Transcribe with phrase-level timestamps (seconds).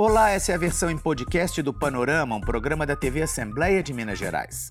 [0.00, 3.92] Olá, essa é a versão em podcast do Panorama, um programa da TV Assembleia de
[3.92, 4.70] Minas Gerais.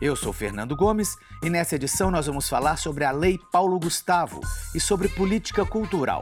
[0.00, 4.40] Eu sou Fernando Gomes e nessa edição nós vamos falar sobre a Lei Paulo Gustavo
[4.72, 6.20] e sobre política cultural.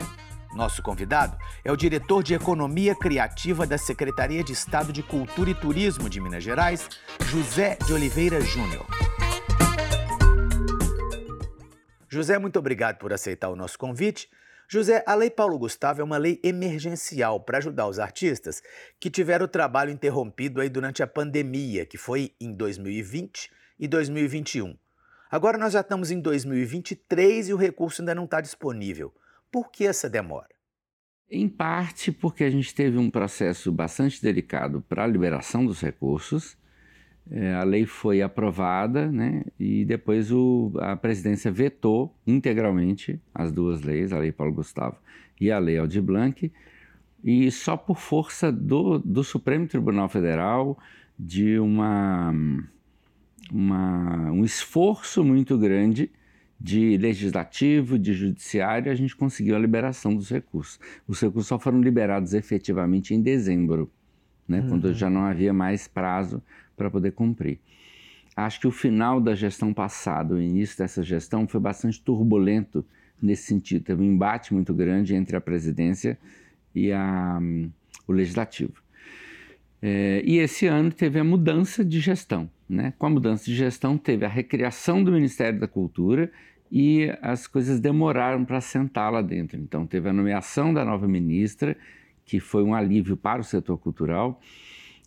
[0.55, 5.55] Nosso convidado é o diretor de Economia Criativa da Secretaria de Estado de Cultura e
[5.55, 6.89] Turismo de Minas Gerais,
[7.27, 8.87] José de Oliveira Júnior.
[12.09, 14.31] José, muito obrigado por aceitar o nosso convite.
[14.69, 18.61] José, a Lei Paulo Gustavo é uma lei emergencial para ajudar os artistas
[18.99, 23.49] que tiveram o trabalho interrompido aí durante a pandemia, que foi em 2020
[23.79, 24.77] e 2021.
[25.31, 29.15] Agora nós já estamos em 2023 e o recurso ainda não está disponível.
[29.53, 30.55] Por que essa demora?
[31.31, 36.57] Em parte porque a gente teve um processo bastante delicado para a liberação dos recursos.
[37.31, 43.83] É, a lei foi aprovada né, e depois o, a presidência vetou integralmente as duas
[43.83, 44.97] leis, a Lei Paulo Gustavo
[45.41, 46.53] e a Lei Aldir Blanc,
[47.25, 50.79] e só por força do, do Supremo Tribunal Federal,
[51.19, 52.33] de uma,
[53.53, 56.11] uma, um esforço muito grande
[56.61, 60.79] de legislativo, de judiciário, a gente conseguiu a liberação dos recursos.
[61.09, 63.91] Os recursos só foram liberados efetivamente em dezembro,
[64.47, 64.69] né, uhum.
[64.69, 66.41] quando já não havia mais prazo
[66.77, 67.59] para poder cumprir.
[68.37, 72.85] Acho que o final da gestão passada, o início dessa gestão, foi bastante turbulento
[73.21, 73.85] nesse sentido.
[73.85, 76.19] Teve um embate muito grande entre a presidência
[76.75, 77.71] e a, um,
[78.07, 78.75] o legislativo.
[79.81, 82.51] É, e esse ano teve a mudança de gestão.
[82.69, 82.93] Né?
[82.99, 86.31] Com a mudança de gestão, teve a recriação do Ministério da Cultura
[86.71, 89.59] e as coisas demoraram para sentar lá dentro.
[89.59, 91.77] Então, teve a nomeação da nova ministra,
[92.25, 94.41] que foi um alívio para o setor cultural,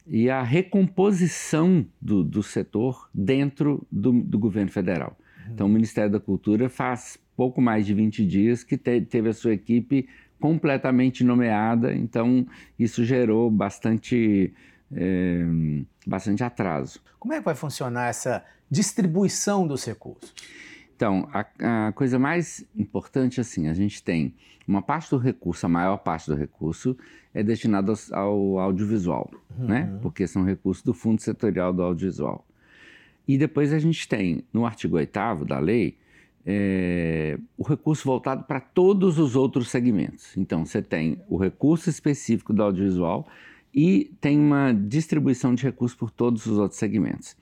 [0.10, 5.16] e a recomposição do, do setor dentro do, do governo federal.
[5.46, 5.54] Uhum.
[5.54, 9.34] Então, o Ministério da Cultura faz pouco mais de 20 dias que te, teve a
[9.34, 14.54] sua equipe completamente nomeada, então isso gerou bastante,
[14.92, 15.46] é,
[16.08, 17.00] bastante atraso.
[17.20, 20.34] Como é que vai funcionar essa distribuição dos recursos?
[20.96, 24.34] Então, a, a, coisa mais importante assim, a gente tem
[24.68, 26.98] uma parte do recurso, a maior parte do recurso
[27.34, 29.68] é destinada ao, ao audiovisual, uhum.
[29.68, 30.00] né?
[30.02, 32.46] Porque são recursos do Fundo Setorial do Audiovisual.
[33.28, 35.98] E depois a gente tem, no artigo 8 da lei,
[36.46, 40.36] é, o recurso voltado para todos os outros segmentos.
[40.36, 43.28] Então, você tem o recurso específico do audiovisual
[43.74, 47.38] e tem uma distribuição de recursos por todos os outros segmentos.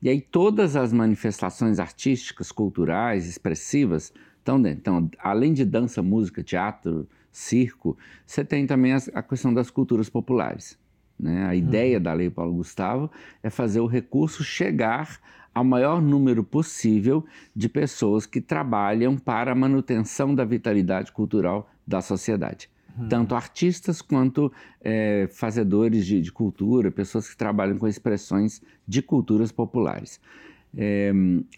[0.00, 4.80] E aí, todas as manifestações artísticas, culturais, expressivas estão dentro.
[4.80, 10.78] Então, além de dança, música, teatro, circo, você tem também a questão das culturas populares.
[11.18, 11.46] Né?
[11.46, 12.02] A ideia uhum.
[12.02, 13.10] da Lei Paulo Gustavo
[13.42, 15.20] é fazer o recurso chegar
[15.54, 22.00] ao maior número possível de pessoas que trabalham para a manutenção da vitalidade cultural da
[22.00, 22.68] sociedade.
[22.98, 23.08] Uhum.
[23.08, 29.52] Tanto artistas quanto é, fazedores de, de, cultura, pessoas que trabalham com expressões de culturas
[29.52, 30.20] populares.
[30.76, 31.12] É,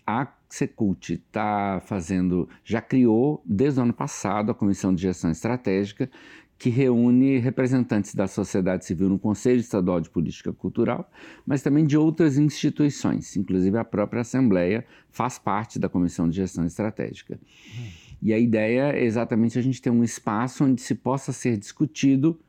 [0.06, 6.10] a Secult está fazendo, já criou desde o ano passado a Comissão de Gestão Estratégica,
[6.58, 11.10] que reúne representantes da sociedade civil no Conselho Estadual de Política Cultural,
[11.44, 16.64] mas também de outras instituições, inclusive a própria Assembleia faz parte da Comissão de Gestão
[16.64, 17.38] Estratégica.
[17.38, 17.86] Uhum.
[18.22, 22.40] E a ideia é exatamente a gente ter um espaço onde se possa ser discutido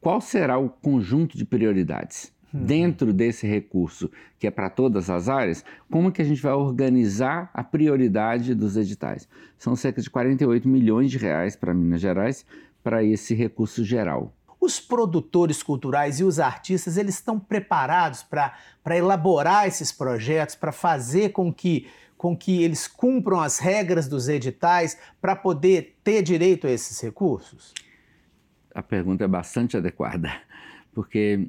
[0.00, 2.32] qual será o conjunto de prioridades.
[2.52, 2.64] Uhum.
[2.64, 7.50] Dentro desse recurso, que é para todas as áreas, como que a gente vai organizar
[7.52, 9.28] a prioridade dos editais?
[9.58, 12.46] São cerca de 48 milhões de reais para Minas Gerais,
[12.82, 14.34] para esse recurso geral.
[14.60, 21.30] Os produtores culturais e os artistas, eles estão preparados para elaborar esses projetos, para fazer
[21.30, 26.70] com que, com que eles cumpram as regras dos editais, para poder ter direito a
[26.70, 27.72] esses recursos?
[28.74, 30.32] A pergunta é bastante adequada,
[30.92, 31.48] porque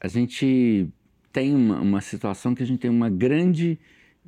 [0.00, 0.88] a gente
[1.32, 3.78] tem uma, uma situação que a gente tem uma grande,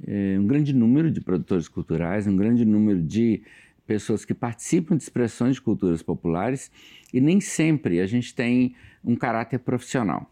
[0.07, 3.43] eh, um grande número de produtores culturais, um grande número de
[3.87, 6.71] pessoas que participam de expressões de culturas populares
[7.13, 8.75] e nem sempre a gente tem
[9.05, 10.31] um caráter profissional.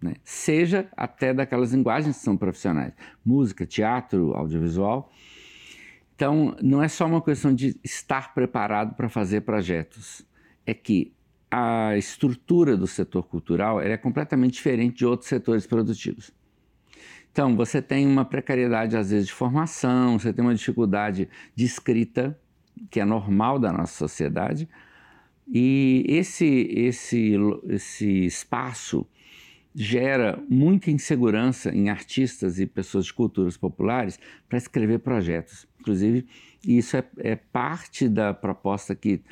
[0.00, 0.14] Né?
[0.24, 2.92] Seja até daquelas linguagens que são profissionais,
[3.24, 5.10] música, teatro, audiovisual.
[6.14, 10.26] Então, não é só uma questão de estar preparado para fazer projetos,
[10.64, 11.12] é que
[11.50, 16.32] a estrutura do setor cultural é completamente diferente de outros setores produtivos.
[17.30, 22.38] Então, você tem uma precariedade, às vezes, de formação, você tem uma dificuldade de escrita,
[22.90, 24.68] que é normal da nossa sociedade.
[25.46, 27.34] E esse, esse,
[27.68, 29.06] esse espaço
[29.74, 34.18] gera muita insegurança em artistas e pessoas de culturas populares
[34.48, 35.68] para escrever projetos.
[35.78, 36.26] Inclusive,
[36.66, 39.22] isso é, é parte da proposta que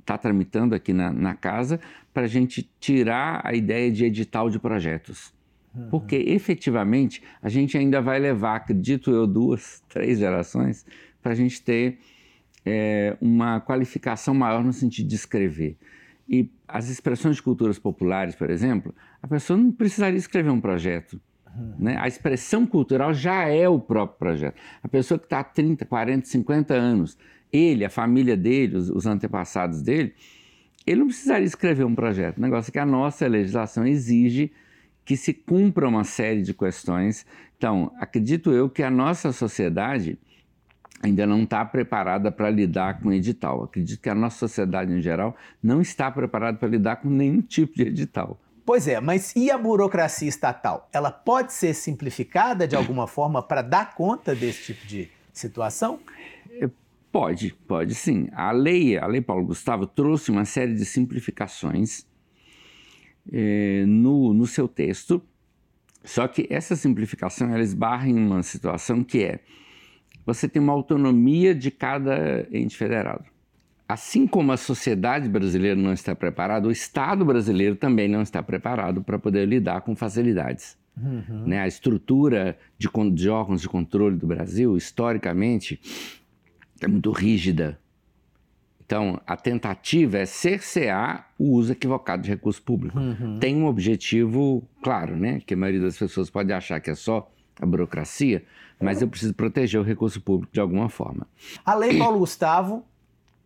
[0.00, 1.80] está tramitando aqui na, na casa
[2.12, 5.32] para a gente tirar a ideia de edital de projetos.
[5.74, 5.88] Uhum.
[5.88, 10.84] Porque efetivamente a gente ainda vai levar, acredito eu, duas, três gerações
[11.22, 11.98] para a gente ter
[12.64, 15.76] é, uma qualificação maior no sentido de escrever.
[16.28, 21.20] E as expressões de culturas populares, por exemplo, a pessoa não precisaria escrever um projeto.
[21.54, 21.74] Uhum.
[21.78, 21.96] Né?
[21.98, 24.56] A expressão cultural já é o próprio projeto.
[24.82, 27.18] A pessoa que está há 30, 40, 50 anos,
[27.52, 30.14] ele, a família dele, os, os antepassados dele,
[30.86, 32.38] ele não precisaria escrever um projeto.
[32.38, 34.52] O negócio é que a nossa legislação exige
[35.04, 37.26] que se cumpra uma série de questões.
[37.56, 40.18] Então, acredito eu que a nossa sociedade
[41.02, 43.64] ainda não está preparada para lidar com edital.
[43.64, 47.74] Acredito que a nossa sociedade em geral não está preparada para lidar com nenhum tipo
[47.74, 48.40] de edital.
[48.64, 50.88] Pois é, mas e a burocracia estatal?
[50.92, 55.98] Ela pode ser simplificada de alguma forma para dar conta desse tipo de situação?
[56.48, 56.70] É,
[57.10, 58.28] pode, pode sim.
[58.32, 62.06] A lei, a lei Paulo Gustavo trouxe uma série de simplificações
[63.32, 65.20] é, no, no seu texto,
[66.04, 69.40] só que essa simplificação ela esbarra em uma situação que é
[70.24, 73.24] você tem uma autonomia de cada ente federado.
[73.88, 79.02] Assim como a sociedade brasileira não está preparada, o Estado brasileiro também não está preparado
[79.02, 80.78] para poder lidar com facilidades.
[80.96, 81.46] Uhum.
[81.46, 81.60] Né?
[81.60, 85.80] A estrutura de, de órgãos de controle do Brasil, historicamente,
[86.80, 87.78] é muito rígida.
[88.84, 92.98] Então, a tentativa é cercear o uso equivocado de recurso público.
[92.98, 93.38] Uhum.
[93.38, 95.40] Tem um objetivo claro, né?
[95.46, 97.30] Que a maioria das pessoas pode achar que é só
[97.60, 98.44] a burocracia,
[98.80, 101.26] mas eu preciso proteger o recurso público de alguma forma.
[101.64, 102.84] A Lei Paulo Gustavo,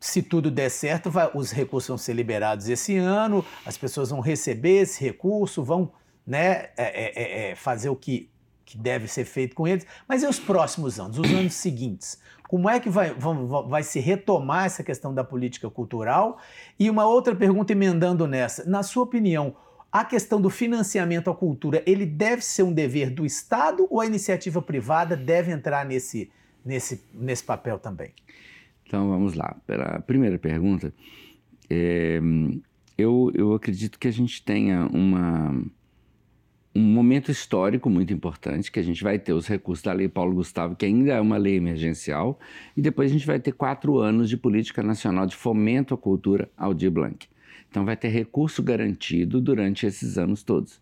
[0.01, 4.21] se tudo der certo, vai, os recursos vão ser liberados esse ano, as pessoas vão
[4.21, 5.93] receber esse recurso, vão
[6.27, 8.31] né, é, é, é, é fazer o que,
[8.65, 9.87] que deve ser feito com eles.
[10.09, 12.19] Mas e os próximos anos, os anos seguintes?
[12.49, 13.35] Como é que vai, vai,
[13.69, 16.39] vai se retomar essa questão da política cultural?
[16.79, 19.57] E uma outra pergunta emendando nessa, na sua opinião,
[20.01, 24.05] a questão do financiamento à cultura, ele deve ser um dever do Estado ou a
[24.05, 26.31] iniciativa privada deve entrar nesse,
[26.63, 28.13] nesse, nesse papel também?
[28.85, 29.57] Então vamos lá.
[29.67, 30.93] Para a primeira pergunta,
[31.71, 32.21] é,
[32.99, 35.51] eu, eu acredito que a gente tenha uma,
[36.75, 40.35] um momento histórico muito importante, que a gente vai ter os recursos da Lei Paulo
[40.35, 42.39] Gustavo, que ainda é uma lei emergencial,
[42.77, 46.51] e depois a gente vai ter quatro anos de política nacional de fomento à cultura
[46.55, 47.27] Aldir Blanc.
[47.69, 50.81] Então, vai ter recurso garantido durante esses anos todos.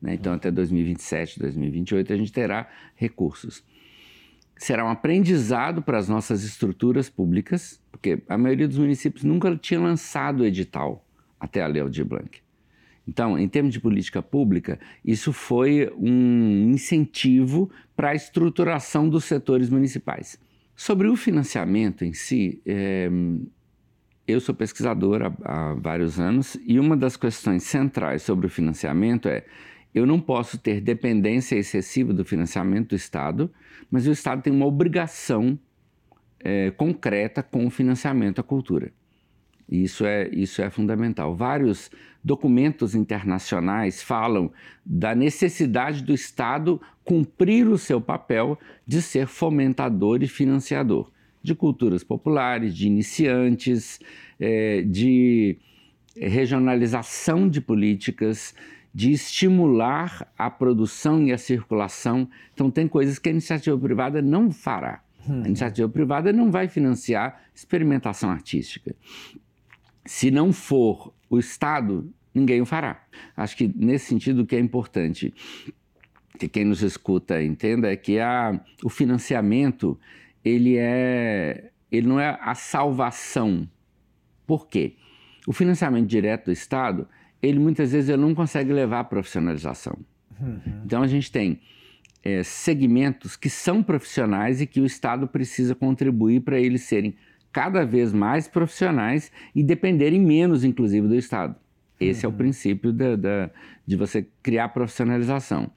[0.00, 0.14] Né?
[0.14, 3.64] Então, até 2027, 2028, a gente terá recursos.
[4.56, 9.80] Será um aprendizado para as nossas estruturas públicas, porque a maioria dos municípios nunca tinha
[9.80, 11.06] lançado edital
[11.38, 12.40] até a Lei Aldir Blanc.
[13.06, 19.70] Então, em termos de política pública, isso foi um incentivo para a estruturação dos setores
[19.70, 20.40] municipais.
[20.74, 23.08] Sobre o financiamento em si, é,
[24.26, 29.28] eu sou pesquisador há, há, vários anos e uma das questões centrais sobre o financiamento
[29.28, 29.44] é:
[29.94, 33.50] eu não posso ter dependência excessiva do financiamento do Estado,
[33.90, 35.58] mas o Estado tem uma obrigação
[36.40, 38.92] é, concreta com o financiamento à cultura.
[39.68, 41.34] Isso é, isso é fundamental.
[41.34, 41.90] Vários
[42.22, 44.52] documentos internacionais falam
[44.84, 51.10] da necessidade do Estado cumprir o seu papel de ser fomentador e financiador
[51.46, 54.00] de culturas populares, de iniciantes,
[54.38, 55.56] é, de
[56.16, 58.54] regionalização de políticas,
[58.92, 62.28] de estimular a produção e a circulação.
[62.52, 65.02] Então, tem coisas que a iniciativa privada não fará.
[65.28, 65.42] Hum.
[65.44, 68.94] A iniciativa privada não vai financiar experimentação artística.
[70.04, 73.04] Se não for o Estado, ninguém o fará.
[73.36, 75.32] Acho que nesse sentido o que é importante
[76.38, 79.98] que quem nos escuta entenda é que a, o financiamento
[80.46, 83.68] ele é ele não é a salvação.
[84.46, 84.94] Por quê?
[85.46, 87.08] O financiamento direto do Estado,
[87.42, 89.98] ele muitas vezes ele não consegue levar à profissionalização.
[90.40, 90.60] Uhum.
[90.84, 91.60] Então a gente tem
[92.22, 97.14] é, segmentos que são profissionais e que o Estado precisa contribuir para eles serem
[97.52, 101.56] cada vez mais profissionais e dependerem menos, inclusive, do Estado.
[101.98, 102.30] Esse uhum.
[102.30, 102.38] é o uhum.
[102.38, 103.50] princípio da, da,
[103.86, 105.70] de você criar profissionalização.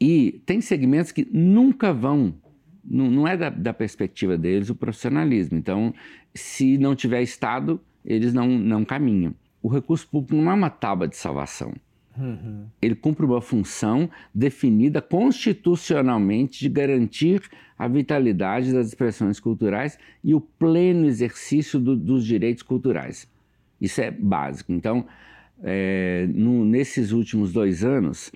[0.00, 2.41] E tem segmentos que nunca vão
[2.84, 5.56] não, não é da, da, perspectiva deles o profissionalismo.
[5.56, 5.94] Então,
[6.34, 9.34] se não tiver Estado, eles não, não caminham.
[9.62, 11.72] O recurso público não é uma tábua de salvação.
[12.16, 12.66] Uhum.
[12.80, 17.42] Ele cumpre uma função definida constitucionalmente de garantir
[17.78, 23.28] a vitalidade das expressões culturais e o pleno exercício do, dos direitos culturais.
[23.80, 24.72] Isso é básico.
[24.72, 25.06] Então,
[25.62, 28.30] é, no, nesses últimos dois anos,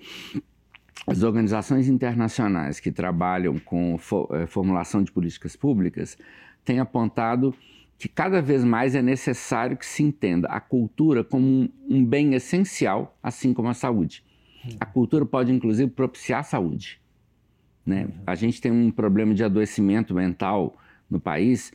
[1.07, 3.97] as organizações internacionais que trabalham com
[4.31, 6.17] eh, formulação de políticas públicas
[6.65, 7.55] têm apontado
[7.97, 13.17] que cada vez mais é necessário que se entenda a cultura como um, bem essencial,
[13.23, 14.23] assim como a saúde.
[14.79, 16.99] A cultura pode, inclusive, propiciar a saúde.
[17.85, 18.09] Né?
[18.25, 20.77] A gente tem um problema de adoecimento mental
[21.09, 21.71] no país.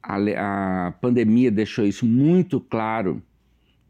[0.00, 3.20] A, a pandemia deixou isso muito claro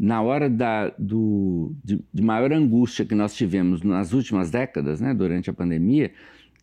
[0.03, 5.15] na hora da, do, de, de, maior angústia que nós tivemos nas últimas décadas, né,
[5.15, 6.11] durante a pandemia,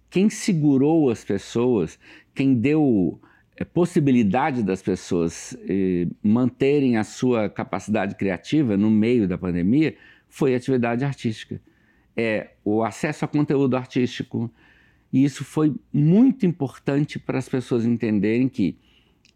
[0.09, 1.97] quem segurou as pessoas,
[2.35, 3.17] quem deu
[3.55, 9.95] é, possibilidade das pessoas eh, manterem a sua capacidade criativa no meio da pandemia
[10.27, 11.61] foi a atividade artística.
[12.17, 14.51] É o acesso a conteúdo artístico.
[15.13, 18.77] E isso foi muito importante para as pessoas entenderem que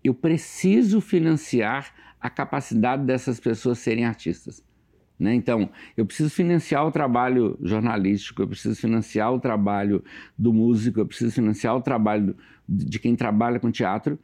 [0.03, 1.93] eu preciso financiar
[2.23, 4.63] a capacidade dessas pessoas serem artistas.
[5.19, 5.35] Né?
[5.35, 10.01] Então, eu preciso financiar o trabalho jornalístico, eu preciso financiar o trabalho
[10.37, 12.33] do músico, eu preciso financiar o trabalho
[12.67, 14.17] de quem trabalha com teatro,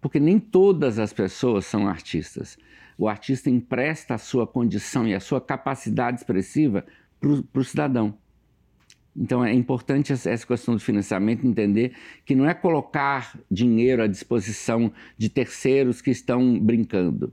[0.00, 2.56] porque nem todas as pessoas são artistas.
[2.96, 6.86] O artista empresta a sua condição e a sua capacidade expressiva
[7.20, 8.16] para o cidadão.
[9.14, 11.92] Então é importante essa questão do financiamento entender
[12.24, 17.32] que não é colocar dinheiro à disposição de terceiros que estão brincando.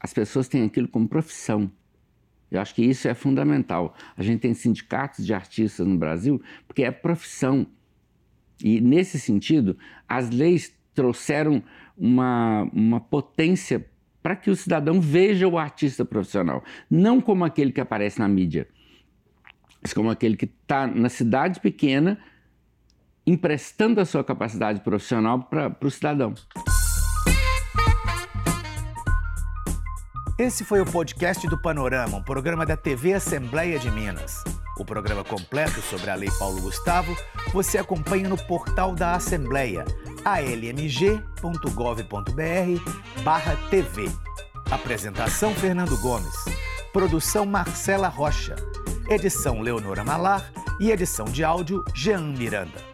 [0.00, 1.70] As pessoas têm aquilo como profissão.
[2.50, 3.94] Eu acho que isso é fundamental.
[4.16, 7.66] A gente tem sindicatos de artistas no Brasil porque é profissão.
[8.62, 9.78] E, nesse sentido,
[10.08, 11.62] as leis trouxeram
[11.96, 13.86] uma, uma potência
[14.22, 18.68] para que o cidadão veja o artista profissional, não como aquele que aparece na mídia,
[19.80, 22.18] mas como aquele que está na cidade pequena
[23.26, 26.34] emprestando a sua capacidade profissional para o cidadão.
[30.40, 34.42] Esse foi o podcast do Panorama, um programa da TV Assembleia de Minas.
[34.78, 37.14] O programa completo sobre a Lei Paulo Gustavo
[37.52, 39.84] você acompanha no portal da Assembleia,
[40.24, 41.20] almg.gov.br
[43.22, 44.10] barra TV.
[44.70, 46.34] Apresentação Fernando Gomes.
[46.90, 48.56] Produção Marcela Rocha.
[49.10, 52.89] Edição Leonora Malar e edição de áudio Jean Miranda.